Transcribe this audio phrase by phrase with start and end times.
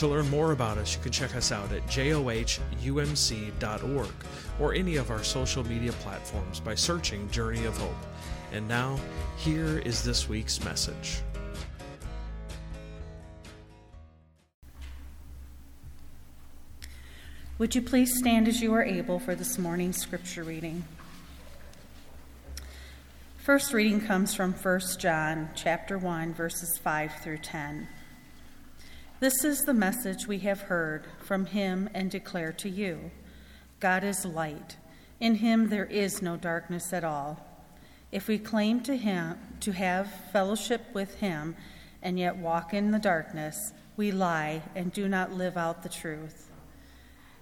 [0.00, 2.48] To learn more about us, you can check us out at johumc.org
[4.58, 8.06] or any of our social media platforms by searching Journey of Hope.
[8.50, 8.98] And now,
[9.36, 11.18] here is this week's message.
[17.58, 20.82] Would you please stand as you are able for this morning's scripture reading?
[23.36, 27.86] First reading comes from 1 John chapter 1 verses 5 through 10.
[29.20, 33.10] This is the message we have heard from him and declare to you.
[33.78, 34.78] God is light.
[35.20, 37.46] In him there is no darkness at all.
[38.10, 41.54] If we claim to him to have fellowship with him
[42.00, 46.50] and yet walk in the darkness, we lie and do not live out the truth.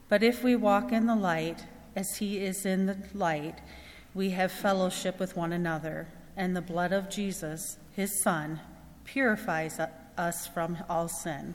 [0.08, 3.60] But if we walk in the light as he is in the light,
[4.14, 8.58] we have fellowship with one another, and the blood of Jesus, his son,
[9.04, 9.78] purifies
[10.16, 11.54] us from all sin.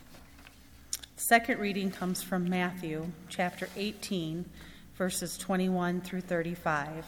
[1.21, 4.43] Second reading comes from Matthew chapter 18,
[4.97, 7.05] verses 21 through 35.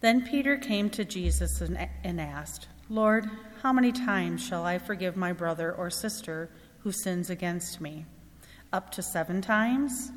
[0.00, 3.28] Then Peter came to Jesus and, asked, Lord,
[3.60, 6.48] how many times shall I forgive my brother or sister
[6.84, 8.06] who sins against me?
[8.72, 10.12] Up to seven times?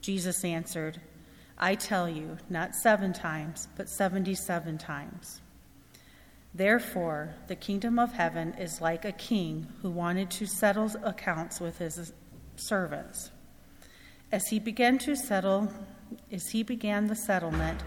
[0.00, 1.00] Jesus answered,
[1.58, 5.40] I tell you, not seven times, but seventy seven times.
[6.52, 11.78] Therefore, the kingdom of heaven is like a king who wanted to settle accounts with
[11.78, 12.12] his
[12.56, 13.30] servants.
[14.32, 15.72] As he began to settle,
[16.32, 17.82] as he began the settlement,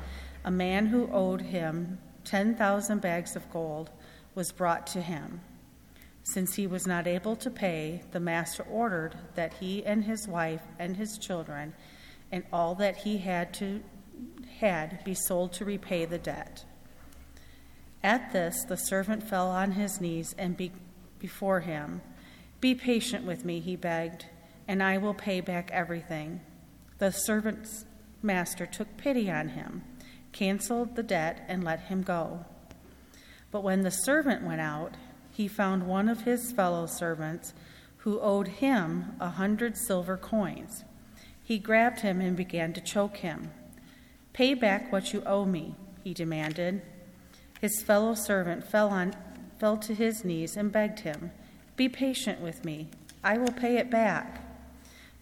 [0.46, 3.90] a man who owed him 10,000 bags of gold
[4.34, 5.42] was brought to him.
[6.24, 10.62] Since he was not able to pay, the master ordered that he and his wife
[10.80, 11.74] and his children
[12.32, 13.84] and all that he had to
[14.60, 16.64] had be sold to repay the debt.
[18.04, 20.74] At this, the servant fell on his knees and be-
[21.20, 22.02] before him.
[22.60, 24.26] Be patient with me, he begged,
[24.68, 26.42] and I will pay back everything.
[26.98, 27.86] The servant's
[28.22, 29.84] master took pity on him,
[30.34, 32.46] canceled the debt, and let him go.
[33.52, 34.96] But when the servant went out,
[35.32, 37.54] he found one of his fellow servants
[37.98, 40.84] who owed him a hundred silver coins.
[41.42, 43.52] He grabbed him and began to choke him.
[44.34, 46.82] Pay back what you owe me, he demanded.
[47.64, 49.16] His fellow servant fell, on,
[49.58, 51.32] fell to his knees and begged him,
[51.78, 52.90] Be patient with me,
[53.24, 54.44] I will pay it back.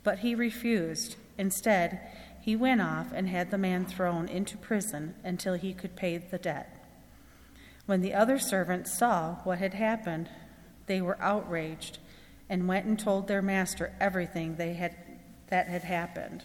[0.04, 1.18] But he refused.
[1.38, 2.02] Instead,
[2.42, 6.40] he went off and had the man thrown into prison until he could pay the
[6.40, 6.84] debt.
[7.86, 10.28] When the other servants saw what had happened,
[10.88, 12.00] they were outraged
[12.50, 14.96] and went and told their master everything they had,
[15.50, 16.44] that had happened.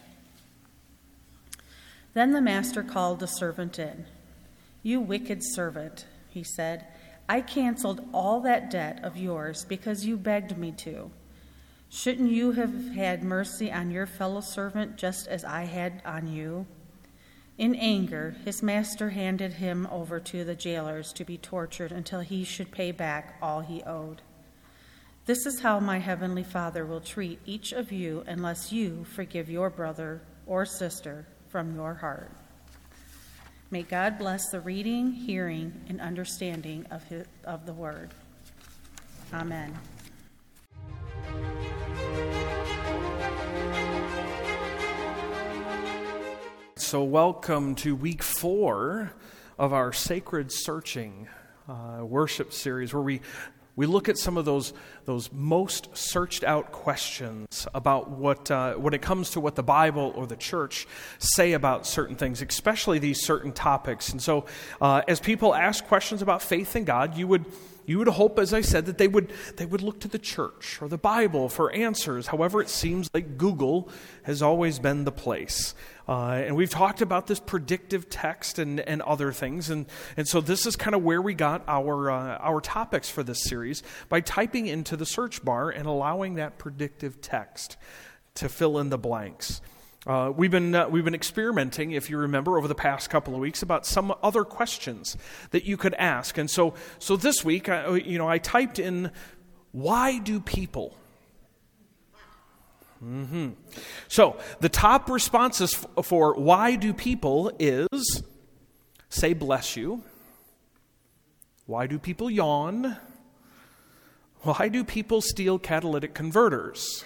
[2.13, 4.05] Then the master called the servant in.
[4.83, 6.85] You wicked servant, he said,
[7.29, 11.11] I canceled all that debt of yours because you begged me to.
[11.89, 16.67] Shouldn't you have had mercy on your fellow servant just as I had on you?
[17.57, 22.43] In anger, his master handed him over to the jailers to be tortured until he
[22.43, 24.21] should pay back all he owed.
[25.25, 29.69] This is how my heavenly Father will treat each of you unless you forgive your
[29.69, 32.31] brother or sister from your heart.
[33.69, 38.11] May God bless the reading, hearing, and understanding of, his, of the word.
[39.33, 39.77] Amen.
[46.77, 49.11] So, welcome to week four
[49.59, 51.27] of our Sacred Searching
[51.67, 53.19] uh, worship series, where we
[53.77, 54.73] we look at some of those,
[55.05, 60.11] those most searched out questions about what, uh, when it comes to what the Bible
[60.15, 60.87] or the church
[61.19, 64.09] say about certain things, especially these certain topics.
[64.09, 64.47] And so,
[64.81, 67.45] uh, as people ask questions about faith in God, you would
[67.87, 70.77] You would hope, as I said, that they would, they would look to the church
[70.81, 72.27] or the Bible for answers.
[72.27, 73.89] However, it seems like Google
[74.23, 75.73] has always been the place.
[76.05, 79.69] Uh, and we've talked about this predictive text and, and other things.
[79.69, 79.85] And,
[80.17, 83.45] and so this is kind of where we got our, uh, our topics for this
[83.45, 87.77] series by typing into the search bar and allowing that predictive text
[88.35, 89.61] to fill in the blanks.
[90.07, 93.41] Uh, we've, been, uh, we've been experimenting, if you remember, over the past couple of
[93.41, 95.17] weeks about some other questions
[95.51, 96.37] that you could ask.
[96.37, 99.11] And so, so this week, I, you know, I typed in,
[99.73, 100.95] why do people?
[103.03, 103.49] Mm-hmm.
[104.07, 108.23] So the top responses f- for why do people is
[109.09, 110.03] say bless you.
[111.65, 112.95] Why do people yawn?
[114.41, 117.03] Why do people steal catalytic converters?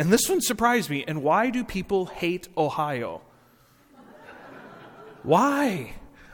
[0.00, 1.04] And this one surprised me.
[1.06, 3.20] And why do people hate Ohio?
[5.22, 5.92] why?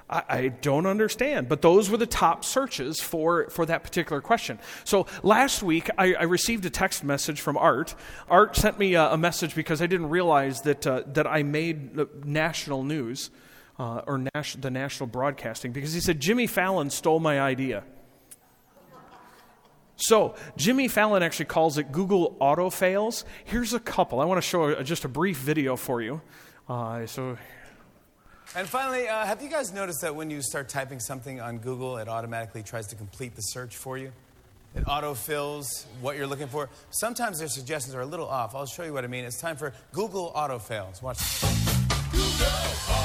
[0.08, 1.48] I, I, don't understand.
[1.48, 4.60] But those were the top searches for, for that particular question.
[4.84, 7.96] So last week, I, I received a text message from Art.
[8.30, 12.24] Art sent me a, a message because I didn't realize that, uh, that I made
[12.24, 13.30] national news
[13.80, 17.82] uh, or nas- the national broadcasting because he said Jimmy Fallon stole my idea.
[19.96, 23.24] So, Jimmy Fallon actually calls it Google auto fails.
[23.44, 24.20] Here's a couple.
[24.20, 26.20] I want to show a, just a brief video for you.
[26.68, 27.38] Uh, so,
[28.54, 31.96] and finally, uh, have you guys noticed that when you start typing something on Google,
[31.96, 34.12] it automatically tries to complete the search for you?
[34.74, 36.68] It autofills what you're looking for.
[36.90, 38.54] Sometimes their suggestions are a little off.
[38.54, 39.24] I'll show you what I mean.
[39.24, 41.02] It's time for Google autofails.
[41.02, 41.18] Watch.
[42.12, 42.95] Google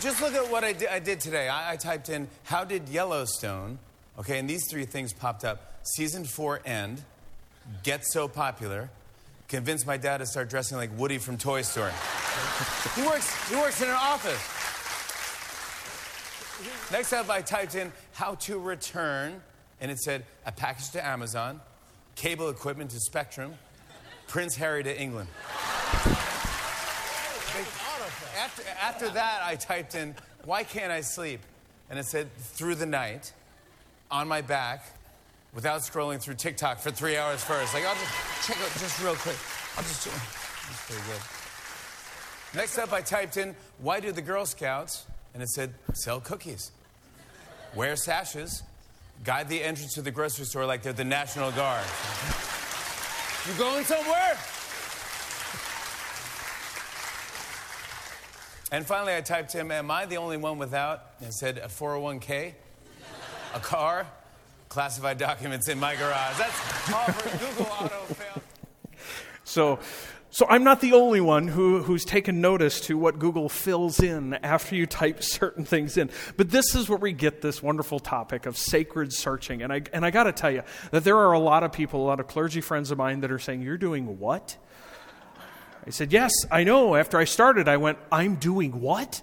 [0.00, 1.48] Just look at what I did, I did today.
[1.48, 3.78] I, I, typed in, how did Yellowstone,
[4.18, 5.72] okay, and these three things popped up.
[5.82, 7.02] Season four end,
[7.82, 8.90] get so popular,
[9.48, 11.92] convince my dad to start dressing like Woody from Toy Story.
[12.94, 14.52] he, works, he works in an office.
[16.90, 19.40] Next up, I typed in how to return,
[19.80, 21.60] and it said a package to Amazon,
[22.14, 23.54] cable equipment to Spectrum,
[24.26, 25.28] Prince Harry to England
[28.36, 31.40] after, after that, I typed in, why can't I sleep?
[31.90, 33.32] And it said, through the night,
[34.10, 34.84] on my back,
[35.54, 37.74] without scrolling through TikTok for three hours first.
[37.74, 39.36] Like, I'll just check out just real quick.
[39.76, 41.20] I'll just, oh, that's pretty good.
[42.54, 45.06] Next up, I typed in, why do the Girl Scouts?
[45.34, 46.72] And it said, sell cookies,
[47.74, 48.62] wear sashes,
[49.24, 51.84] guide the entrance to the grocery store like they're the National Guard.
[53.46, 54.36] You going somewhere?
[58.72, 61.12] And finally, I typed in, Am I the only one without?
[61.20, 62.54] And said, A 401k,
[63.54, 64.06] a car,
[64.68, 66.36] classified documents in my garage.
[66.36, 68.42] That's all for Google autofill.
[69.44, 69.78] So,
[70.30, 74.34] so I'm not the only one who, who's taken notice to what Google fills in
[74.34, 76.10] after you type certain things in.
[76.36, 79.62] But this is where we get this wonderful topic of sacred searching.
[79.62, 82.02] And I, and I got to tell you that there are a lot of people,
[82.02, 84.56] a lot of clergy friends of mine that are saying, You're doing what?
[85.86, 86.96] I said, Yes, I know.
[86.96, 89.22] After I started, I went, I'm doing what?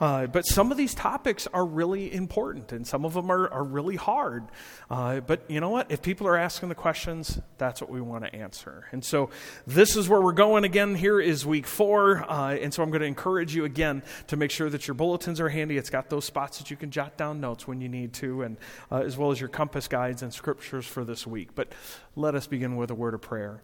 [0.00, 3.64] Uh, but some of these topics are really important and some of them are, are
[3.64, 4.44] really hard.
[4.90, 5.90] Uh, but you know what?
[5.90, 8.86] If people are asking the questions, that's what we want to answer.
[8.92, 9.30] And so
[9.66, 10.94] this is where we're going again.
[10.94, 12.24] Here is week four.
[12.30, 15.40] Uh, and so I'm going to encourage you again to make sure that your bulletins
[15.40, 15.76] are handy.
[15.76, 18.56] It's got those spots that you can jot down notes when you need to, and
[18.92, 21.54] uh, as well as your compass guides and scriptures for this week.
[21.54, 21.72] But
[22.14, 23.62] let us begin with a word of prayer.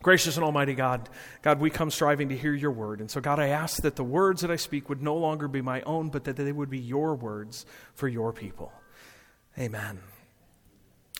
[0.00, 1.08] Gracious and Almighty God,
[1.42, 3.00] God, we come striving to hear your word.
[3.00, 5.60] And so, God, I ask that the words that I speak would no longer be
[5.60, 8.72] my own, but that they would be your words for your people.
[9.58, 9.98] Amen.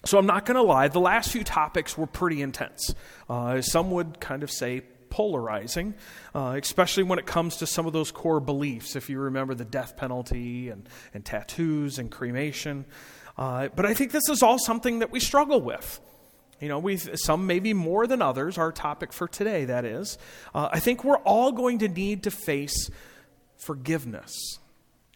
[0.04, 2.94] So, I'm not going to lie, the last few topics were pretty intense.
[3.28, 5.94] Uh, some would kind of say polarizing,
[6.35, 8.94] uh, especially when it comes to some of those core beliefs.
[8.94, 12.85] If you remember the death penalty and, and tattoos and cremation.
[13.37, 16.00] Uh, but I think this is all something that we struggle with.
[16.60, 18.58] You know, we've, some maybe more than others.
[18.58, 20.18] Our topic for today, that is.
[20.54, 22.90] Uh, I think we're all going to need to face
[23.56, 24.58] forgiveness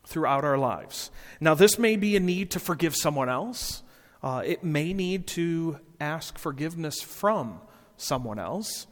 [0.07, 1.11] throughout our lives.
[1.41, 3.83] Now, this may be a need to forgive someone else.
[4.23, 7.61] Uh, it may need to ask forgiveness from
[7.97, 8.87] someone else.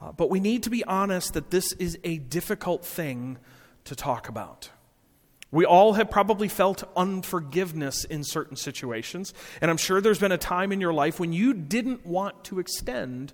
[0.00, 3.38] Uh, but we need to be honest that this is a difficult thing
[3.84, 4.70] to talk about.
[5.56, 9.32] We all have probably felt unforgiveness in certain situations.
[9.62, 12.58] And I'm sure there's been a time in your life when you didn't want to
[12.58, 13.32] extend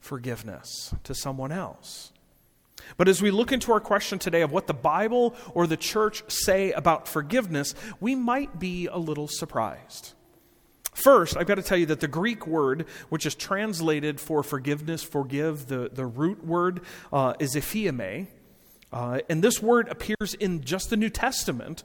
[0.00, 2.10] forgiveness to someone else.
[2.96, 6.22] But as we look into our question today of what the Bible or the church
[6.28, 10.14] say about forgiveness, we might be a little surprised.
[10.94, 15.02] First, I've got to tell you that the Greek word, which is translated for forgiveness,
[15.02, 16.80] forgive, the, the root word
[17.12, 18.28] uh, is aphiemi.
[18.92, 21.82] Uh, and this word appears in just the New Testament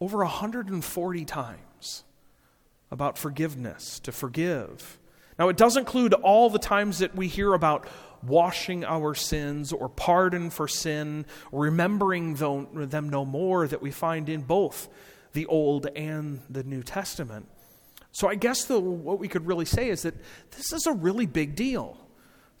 [0.00, 2.04] over 140 times
[2.90, 4.98] about forgiveness, to forgive.
[5.38, 7.86] Now, it does include all the times that we hear about
[8.22, 14.42] washing our sins or pardon for sin, remembering them no more that we find in
[14.42, 14.88] both
[15.32, 17.48] the Old and the New Testament.
[18.12, 20.14] So, I guess the, what we could really say is that
[20.50, 21.96] this is a really big deal.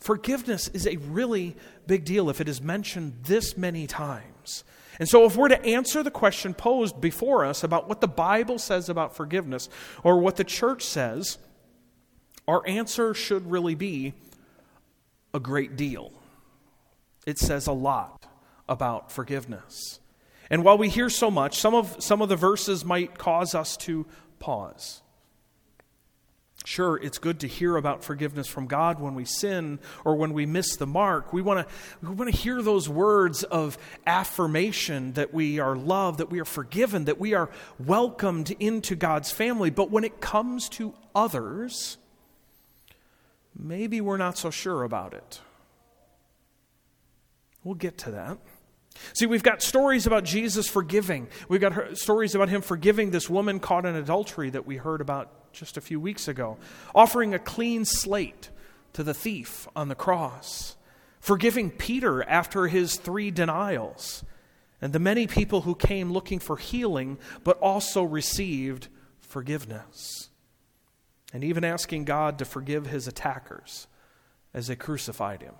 [0.00, 4.64] Forgiveness is a really big deal if it is mentioned this many times.
[4.98, 8.58] And so, if we're to answer the question posed before us about what the Bible
[8.58, 9.68] says about forgiveness
[10.02, 11.38] or what the church says,
[12.48, 14.14] our answer should really be
[15.32, 16.12] a great deal.
[17.26, 18.26] It says a lot
[18.68, 20.00] about forgiveness.
[20.50, 23.76] And while we hear so much, some of, some of the verses might cause us
[23.78, 24.06] to
[24.38, 25.02] pause.
[26.66, 30.44] Sure, it's good to hear about forgiveness from God when we sin or when we
[30.44, 31.32] miss the mark.
[31.32, 31.74] We want to
[32.06, 36.44] we want to hear those words of affirmation that we are loved, that we are
[36.44, 39.70] forgiven, that we are welcomed into God's family.
[39.70, 41.96] But when it comes to others,
[43.58, 45.40] maybe we're not so sure about it.
[47.64, 48.38] We'll get to that.
[49.14, 51.28] See, we've got stories about Jesus forgiving.
[51.48, 55.39] We've got stories about him forgiving this woman caught in adultery that we heard about
[55.52, 56.56] just a few weeks ago,
[56.94, 58.50] offering a clean slate
[58.92, 60.76] to the thief on the cross,
[61.20, 64.24] forgiving Peter after his three denials,
[64.80, 68.88] and the many people who came looking for healing but also received
[69.20, 70.30] forgiveness,
[71.32, 73.86] and even asking God to forgive his attackers
[74.52, 75.54] as they crucified him.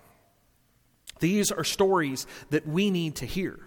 [1.20, 3.59] These are stories that we need to hear.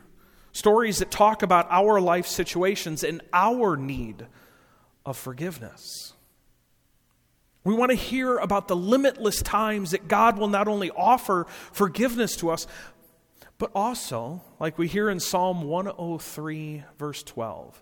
[0.51, 4.25] Stories that talk about our life situations and our need
[5.05, 6.12] of forgiveness.
[7.63, 12.35] We want to hear about the limitless times that God will not only offer forgiveness
[12.37, 12.67] to us,
[13.57, 17.81] but also, like we hear in Psalm 103, verse 12,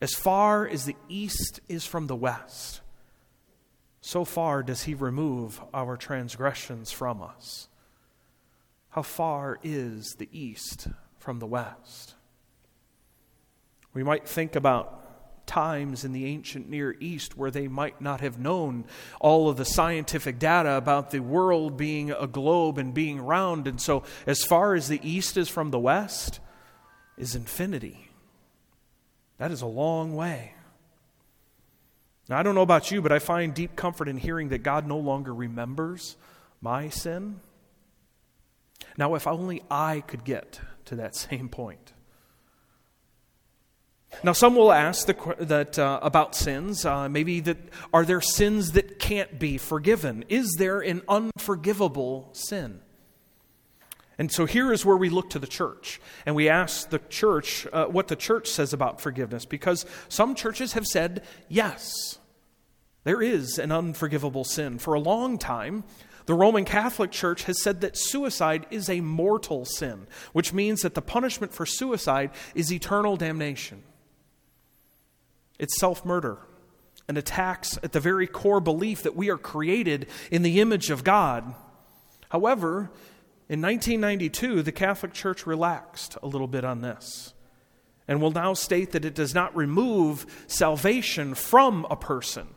[0.00, 2.80] as far as the east is from the west,
[4.00, 7.68] so far does he remove our transgressions from us.
[8.90, 10.88] How far is the east
[11.18, 12.14] from the west?
[13.92, 14.99] We might think about
[15.46, 18.84] times in the ancient Near East where they might not have known
[19.20, 23.66] all of the scientific data about the world being a globe and being round.
[23.66, 26.40] And so, as far as the east is from the west,
[27.16, 28.08] is infinity.
[29.38, 30.54] That is a long way.
[32.28, 34.86] Now, I don't know about you, but I find deep comfort in hearing that God
[34.86, 36.16] no longer remembers
[36.60, 37.40] my sin
[38.96, 41.92] now, if only I could get to that same point.
[44.22, 46.84] Now, some will ask the, that uh, about sins.
[46.84, 47.58] Uh, maybe that
[47.92, 50.24] are there sins that can't be forgiven?
[50.28, 52.80] Is there an unforgivable sin?
[54.18, 57.66] And so here is where we look to the church and we ask the church
[57.72, 62.18] uh, what the church says about forgiveness because some churches have said yes,
[63.04, 64.78] there is an unforgivable sin.
[64.78, 65.84] For a long time,
[66.26, 70.94] the Roman Catholic Church has said that suicide is a mortal sin, which means that
[70.94, 73.82] the punishment for suicide is eternal damnation.
[75.60, 76.38] It's self murder
[77.06, 81.04] and attacks at the very core belief that we are created in the image of
[81.04, 81.54] God.
[82.30, 82.90] However,
[83.48, 87.32] in 1992, the Catholic Church relaxed a little bit on this
[88.08, 92.48] and will now state that it does not remove salvation from a person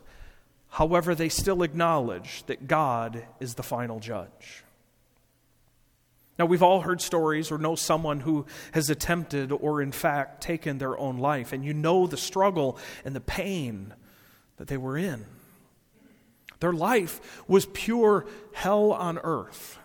[0.73, 4.62] However, they still acknowledge that God is the final judge.
[6.39, 10.79] Now, we've all heard stories or know someone who has attempted or, in fact, taken
[10.79, 13.93] their own life, and you know the struggle and the pain
[14.57, 15.25] that they were in.
[16.59, 19.77] Their life was pure hell on earth.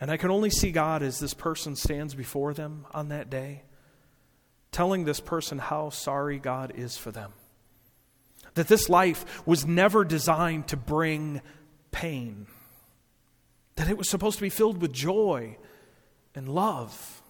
[0.00, 3.62] And I can only see God as this person stands before them on that day,
[4.70, 7.32] telling this person how sorry God is for them
[8.58, 11.40] that this life was never designed to bring
[11.92, 12.46] pain,
[13.78, 15.56] that it was supposed to be filled with joy
[16.34, 17.22] and love.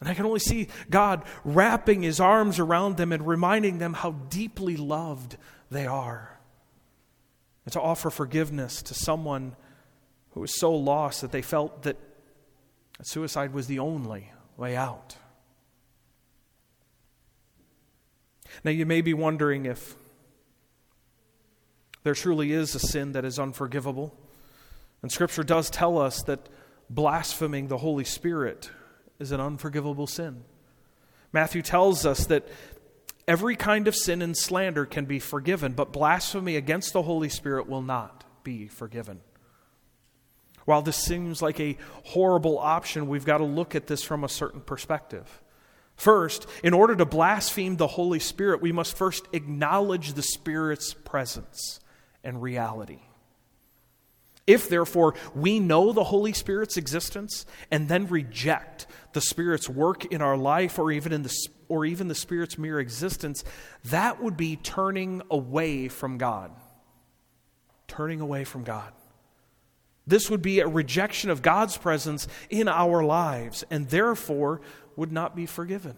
[0.00, 4.12] And I can only see God wrapping his arms around them and reminding them how
[4.12, 5.36] deeply loved
[5.70, 6.40] they are.
[7.66, 9.56] And to offer forgiveness to someone
[10.30, 11.98] who was so lost that they felt that
[13.02, 15.16] suicide was the only way out.
[18.64, 19.96] Now, you may be wondering if
[22.04, 24.16] there truly is a sin that is unforgivable.
[25.02, 26.48] And Scripture does tell us that
[26.88, 28.70] blaspheming the Holy Spirit
[29.18, 30.44] is an unforgivable sin.
[31.32, 32.48] Matthew tells us that
[33.28, 37.68] every kind of sin and slander can be forgiven, but blasphemy against the Holy Spirit
[37.68, 39.20] will not be forgiven.
[40.64, 44.28] While this seems like a horrible option, we've got to look at this from a
[44.28, 45.42] certain perspective.
[45.96, 51.80] First, in order to blaspheme the Holy Spirit, we must first acknowledge the Spirit's presence
[52.24, 53.00] and reality.
[54.50, 60.20] If, therefore, we know the Holy Spirit's existence and then reject the Spirit's work in
[60.20, 61.32] our life or even, in the,
[61.68, 63.44] or even the Spirit's mere existence,
[63.84, 66.50] that would be turning away from God.
[67.86, 68.92] Turning away from God.
[70.04, 74.62] This would be a rejection of God's presence in our lives and therefore
[74.96, 75.94] would not be forgiven.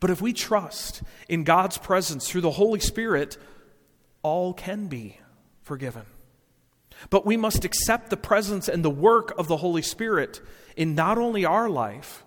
[0.00, 3.36] But if we trust in God's presence through the Holy Spirit,
[4.22, 5.20] all can be
[5.60, 6.06] forgiven.
[7.10, 10.40] But we must accept the presence and the work of the Holy Spirit
[10.76, 12.24] in not only our life,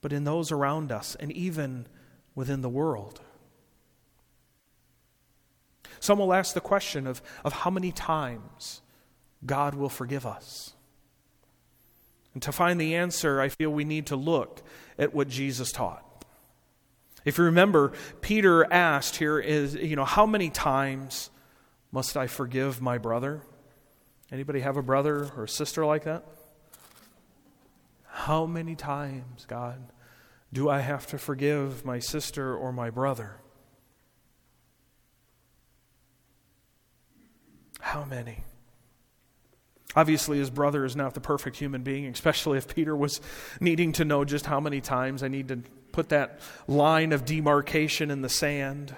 [0.00, 1.86] but in those around us and even
[2.34, 3.20] within the world.
[6.00, 8.82] Some will ask the question of, of how many times
[9.44, 10.74] God will forgive us.
[12.34, 14.62] And to find the answer, I feel we need to look
[14.98, 16.04] at what Jesus taught.
[17.24, 21.30] If you remember, Peter asked here is, you know, how many times
[21.90, 23.42] must I forgive my brother?
[24.30, 26.24] Anybody have a brother or a sister like that?
[28.04, 29.92] How many times, God,
[30.52, 33.36] do I have to forgive my sister or my brother?
[37.80, 38.44] How many?
[39.96, 43.20] Obviously, his brother is not the perfect human being, especially if Peter was
[43.60, 48.10] needing to know just how many times I need to put that line of demarcation
[48.10, 48.94] in the sand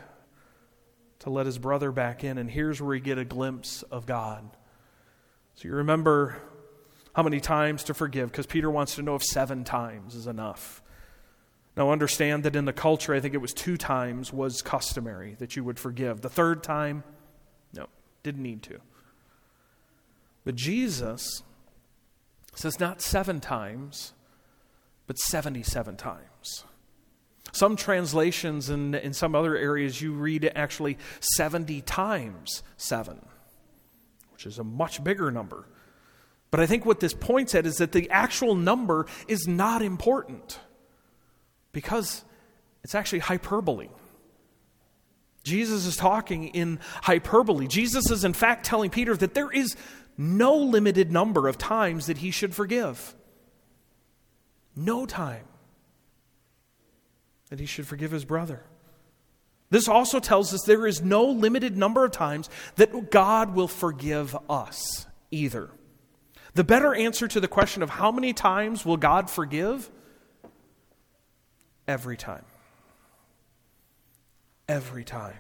[1.21, 2.39] to let his brother back in.
[2.39, 4.49] And here's where we get a glimpse of God.
[5.55, 6.37] So you remember
[7.15, 10.83] how many times to forgive, because Peter wants to know if seven times is enough.
[11.77, 15.57] Now, understand that in the culture, I think it was two times was customary that
[15.57, 16.21] you would forgive.
[16.21, 17.05] The third time,
[17.73, 17.87] no,
[18.23, 18.81] didn't need to.
[20.45, 21.43] But Jesus
[22.55, 24.13] says not seven times,
[25.07, 26.65] but 77 times.
[27.53, 33.21] Some translations and in some other areas, you read actually 70 times 7,
[34.33, 35.67] which is a much bigger number.
[36.51, 40.59] But I think what this points at is that the actual number is not important
[41.73, 42.25] because
[42.83, 43.89] it's actually hyperbole.
[45.45, 47.67] Jesus is talking in hyperbole.
[47.67, 49.77] Jesus is, in fact, telling Peter that there is
[50.19, 53.15] no limited number of times that he should forgive.
[54.77, 55.45] No time
[57.51, 58.63] that he should forgive his brother.
[59.71, 64.37] This also tells us there is no limited number of times that God will forgive
[64.49, 65.71] us either.
[66.55, 69.89] The better answer to the question of how many times will God forgive?
[71.87, 72.45] Every time.
[74.69, 75.37] Every time.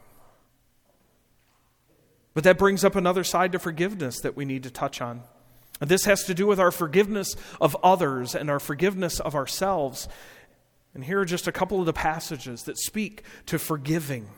[2.34, 5.22] But that brings up another side to forgiveness that we need to touch on.
[5.80, 10.08] And this has to do with our forgiveness of others and our forgiveness of ourselves.
[10.94, 14.28] And here are just a couple of the passages that speak to forgiving.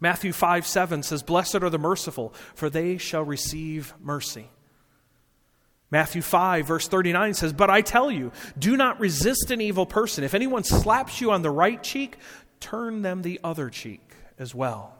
[0.00, 4.50] Matthew 5 7 says, Blessed are the merciful, for they shall receive mercy.
[5.90, 10.24] Matthew 5, verse 39 says, But I tell you, do not resist an evil person.
[10.24, 12.16] If anyone slaps you on the right cheek,
[12.58, 14.02] turn them the other cheek
[14.38, 14.98] as well.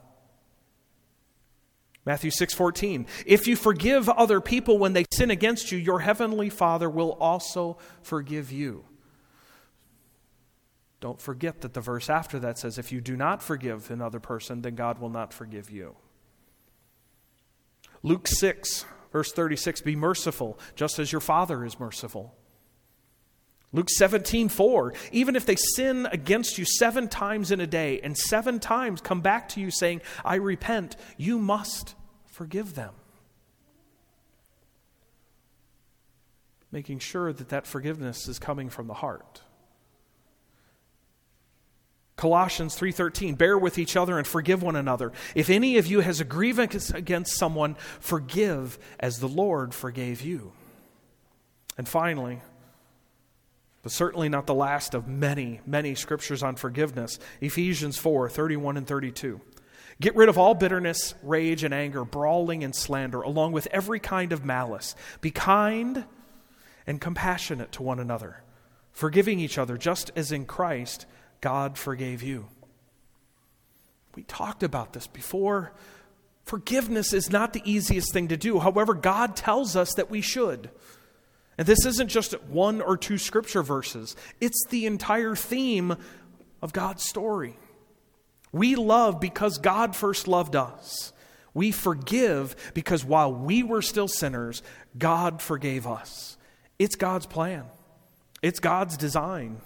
[2.05, 6.89] Matthew 6:14 If you forgive other people when they sin against you your heavenly Father
[6.89, 8.85] will also forgive you.
[11.01, 14.61] Don't forget that the verse after that says if you do not forgive another person
[14.61, 15.95] then God will not forgive you.
[18.03, 22.35] Luke 6 verse 36 Be merciful just as your Father is merciful.
[23.75, 24.93] Luke 17, 4.
[25.11, 29.19] Even if they sin against you seven times in a day and seven times come
[29.19, 31.93] back to you saying, I repent, you must
[32.25, 32.93] forgive them.
[36.71, 39.41] Making sure that that forgiveness is coming from the heart.
[42.15, 45.11] Colossians 3:13 Bear with each other and forgive one another.
[45.33, 50.53] If any of you has a grievance against someone, forgive as the Lord forgave you.
[51.77, 52.41] And finally,
[53.83, 57.19] but certainly not the last of many, many scriptures on forgiveness.
[57.41, 59.41] Ephesians 4 31 and 32.
[60.01, 64.33] Get rid of all bitterness, rage, and anger, brawling and slander, along with every kind
[64.33, 64.95] of malice.
[65.21, 66.05] Be kind
[66.87, 68.41] and compassionate to one another,
[68.91, 71.05] forgiving each other, just as in Christ
[71.45, 72.47] God forgave you.
[74.15, 75.73] We talked about this before.
[76.43, 78.57] Forgiveness is not the easiest thing to do.
[78.57, 80.71] However, God tells us that we should.
[81.55, 85.95] And this isn't just one or two scripture verses, it's the entire theme
[86.63, 87.59] of God's story.
[88.51, 91.13] We love because God first loved us.
[91.53, 94.63] We forgive because while we were still sinners,
[94.97, 96.37] God forgave us.
[96.79, 97.65] It's God's plan,
[98.41, 99.61] it's God's design.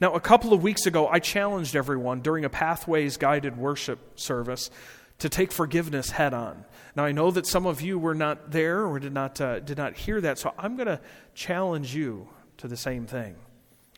[0.00, 4.70] Now, a couple of weeks ago, I challenged everyone during a Pathways guided worship service
[5.18, 6.64] to take forgiveness head on.
[6.96, 9.76] Now, I know that some of you were not there or did not, uh, did
[9.76, 11.00] not hear that, so I'm going to
[11.34, 13.36] challenge you to the same thing.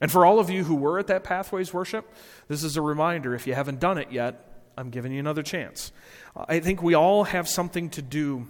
[0.00, 2.12] And for all of you who were at that Pathways worship,
[2.48, 5.92] this is a reminder if you haven't done it yet, I'm giving you another chance.
[6.34, 8.48] I think we all have something to do.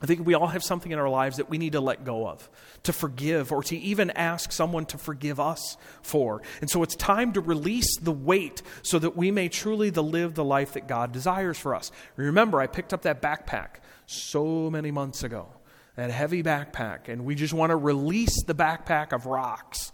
[0.00, 2.28] I think we all have something in our lives that we need to let go
[2.28, 2.48] of,
[2.84, 6.40] to forgive, or to even ask someone to forgive us for.
[6.60, 10.44] And so it's time to release the weight so that we may truly live the
[10.44, 11.90] life that God desires for us.
[12.14, 15.48] Remember, I picked up that backpack so many months ago,
[15.96, 19.90] that heavy backpack, and we just want to release the backpack of rocks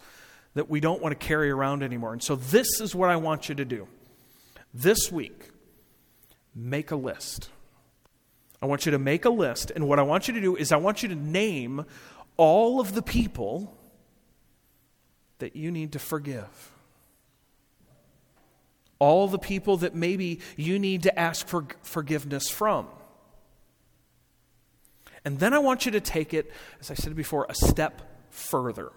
[0.52, 2.12] that we don't want to carry around anymore.
[2.12, 3.88] And so this is what I want you to do.
[4.74, 5.50] This week,
[6.54, 7.48] make a list.
[8.64, 10.72] I want you to make a list, and what I want you to do is
[10.72, 11.85] I want you to name
[12.38, 13.77] all of the people
[15.38, 16.72] that you need to forgive.
[18.98, 22.87] All the people that maybe you need to ask for forgiveness from.
[25.27, 26.50] And then I want you to take it,
[26.81, 28.92] as I said before, a step further.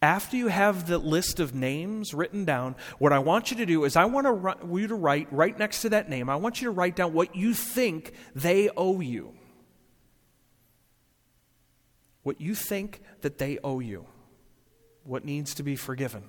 [0.00, 3.84] After you have the list of names written down, what I want you to do
[3.84, 4.26] is I want
[4.72, 7.34] you to write right next to that name, I want you to write down what
[7.34, 9.34] you think they owe you.
[12.22, 14.06] What you think that they owe you.
[15.02, 16.24] What needs to be forgiven.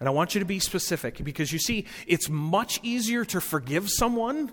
[0.00, 3.88] And I want you to be specific because you see, it's much easier to forgive
[3.88, 4.52] someone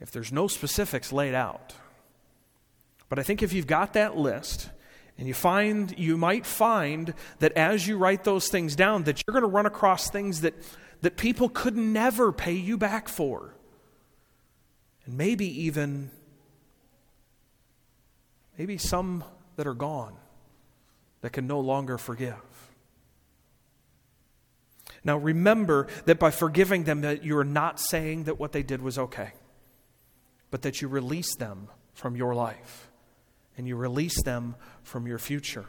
[0.00, 1.74] if there's no specifics laid out.
[3.08, 4.70] But I think if you've got that list,
[5.22, 9.32] and you find you might find that as you write those things down that you're
[9.32, 10.52] going to run across things that
[11.02, 13.54] that people could never pay you back for.
[15.04, 16.10] And maybe even
[18.58, 19.22] maybe some
[19.54, 20.16] that are gone
[21.20, 22.34] that can no longer forgive.
[25.04, 28.82] Now remember that by forgiving them that you are not saying that what they did
[28.82, 29.34] was okay,
[30.50, 32.88] but that you release them from your life
[33.56, 35.66] and you release them from your future.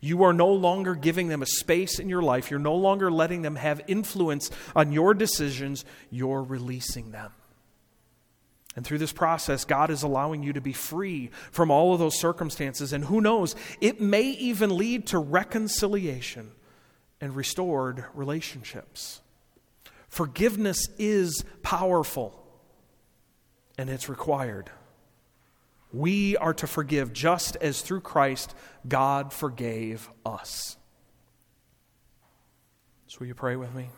[0.00, 2.50] You are no longer giving them a space in your life.
[2.50, 5.84] You're no longer letting them have influence on your decisions.
[6.10, 7.32] You're releasing them.
[8.76, 12.18] And through this process, God is allowing you to be free from all of those
[12.18, 12.92] circumstances.
[12.92, 16.52] And who knows, it may even lead to reconciliation
[17.20, 19.20] and restored relationships.
[20.08, 22.34] Forgiveness is powerful
[23.76, 24.70] and it's required.
[25.92, 28.54] We are to forgive just as through Christ
[28.86, 30.76] God forgave us.
[33.08, 33.88] So, will you pray with me?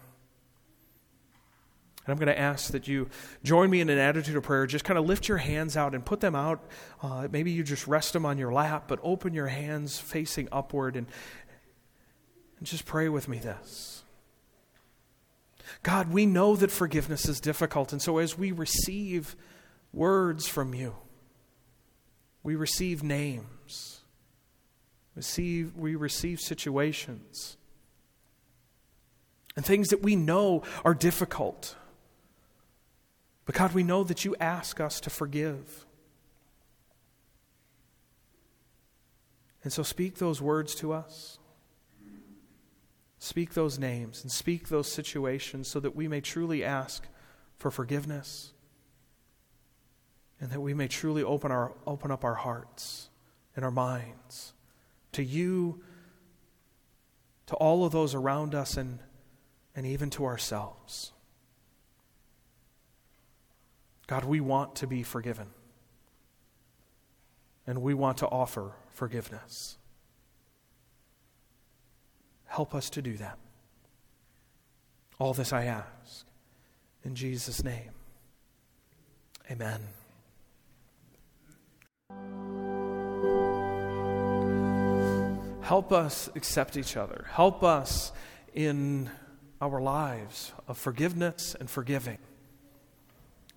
[2.05, 3.09] And I'm going to ask that you
[3.45, 4.67] join me in an attitude of prayer.
[4.67, 6.65] Just kind of lift your hands out and put them out.
[7.01, 10.97] Uh, maybe you just rest them on your lap, but open your hands facing upward
[10.97, 11.07] and,
[12.59, 14.03] and just pray with me this.
[15.85, 17.93] God, we know that forgiveness is difficult.
[17.93, 19.37] And so as we receive
[19.93, 20.97] words from you,
[22.43, 24.01] we receive names.
[25.15, 27.57] Receive, we receive situations.
[29.57, 31.77] And things that we know are difficult.
[33.45, 35.85] But God, we know that you ask us to forgive.
[39.63, 41.39] And so speak those words to us.
[43.19, 47.07] Speak those names and speak those situations so that we may truly ask
[47.57, 48.53] for forgiveness
[50.43, 53.09] and that we may truly open, our, open up our hearts
[53.55, 54.55] and our minds
[55.13, 55.81] to you,
[57.47, 58.99] to all of those around us, and,
[59.77, 61.13] and even to ourselves.
[64.09, 65.47] God, we want to be forgiven,
[67.65, 69.79] and we want to offer forgiveness.
[72.47, 73.39] Help us to do that.
[75.21, 76.27] All this I ask.
[77.05, 77.93] In Jesus' name,
[79.49, 80.02] amen.
[85.63, 87.27] Help us accept each other.
[87.31, 88.13] Help us
[88.53, 89.09] in
[89.61, 92.19] our lives of forgiveness and forgiving.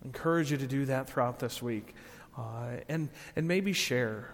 [0.03, 1.95] Encourage you to do that throughout this week.
[2.37, 4.29] Uh, and, and maybe share.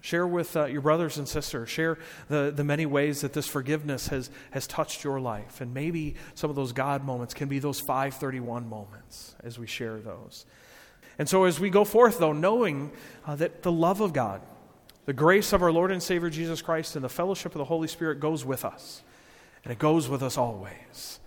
[0.00, 1.68] Share with uh, your brothers and sisters.
[1.68, 5.60] Share the, the many ways that this forgiveness has, has touched your life.
[5.60, 9.98] And maybe some of those God moments can be those 531 moments as we share
[9.98, 10.46] those.
[11.18, 12.92] And so, as we go forth, though, knowing
[13.26, 14.42] uh, that the love of God,
[15.06, 17.88] the grace of our Lord and Savior Jesus Christ, and the fellowship of the Holy
[17.88, 19.02] Spirit goes with us,
[19.64, 21.20] and it goes with us always.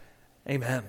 [0.47, 0.83] Amen.